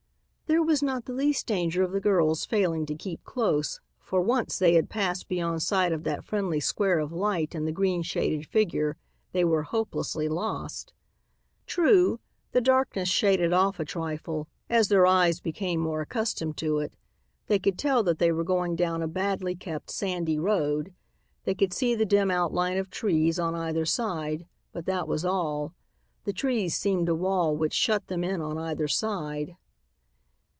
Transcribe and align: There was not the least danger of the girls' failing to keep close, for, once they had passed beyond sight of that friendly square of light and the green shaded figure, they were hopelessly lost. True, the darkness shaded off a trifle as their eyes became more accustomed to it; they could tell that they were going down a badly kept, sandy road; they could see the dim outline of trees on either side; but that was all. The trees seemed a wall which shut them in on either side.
There 0.47 0.61
was 0.77 0.83
not 0.83 1.05
the 1.05 1.13
least 1.13 1.47
danger 1.47 1.81
of 1.81 1.93
the 1.93 2.01
girls' 2.01 2.45
failing 2.45 2.85
to 2.87 2.93
keep 2.95 3.23
close, 3.23 3.79
for, 4.01 4.19
once 4.19 4.59
they 4.59 4.73
had 4.73 4.89
passed 4.89 5.29
beyond 5.29 5.63
sight 5.63 5.93
of 5.93 6.03
that 6.03 6.25
friendly 6.25 6.59
square 6.59 6.99
of 6.99 7.13
light 7.13 7.55
and 7.55 7.65
the 7.65 7.71
green 7.71 8.01
shaded 8.03 8.45
figure, 8.45 8.97
they 9.31 9.45
were 9.45 9.63
hopelessly 9.63 10.27
lost. 10.27 10.91
True, 11.67 12.19
the 12.51 12.59
darkness 12.59 13.07
shaded 13.07 13.53
off 13.53 13.79
a 13.79 13.85
trifle 13.85 14.49
as 14.69 14.89
their 14.89 15.05
eyes 15.07 15.39
became 15.39 15.79
more 15.79 16.01
accustomed 16.01 16.57
to 16.57 16.79
it; 16.79 16.91
they 17.47 17.57
could 17.57 17.77
tell 17.77 18.03
that 18.03 18.19
they 18.19 18.33
were 18.33 18.43
going 18.43 18.75
down 18.75 19.01
a 19.01 19.07
badly 19.07 19.55
kept, 19.55 19.89
sandy 19.89 20.37
road; 20.37 20.93
they 21.45 21.55
could 21.55 21.71
see 21.71 21.95
the 21.95 22.05
dim 22.05 22.29
outline 22.29 22.75
of 22.77 22.89
trees 22.89 23.39
on 23.39 23.55
either 23.55 23.85
side; 23.85 24.45
but 24.73 24.85
that 24.85 25.07
was 25.07 25.23
all. 25.23 25.73
The 26.25 26.33
trees 26.33 26.75
seemed 26.75 27.07
a 27.07 27.15
wall 27.15 27.55
which 27.55 27.73
shut 27.73 28.07
them 28.07 28.25
in 28.25 28.41
on 28.41 28.57
either 28.57 28.89
side. 28.89 29.55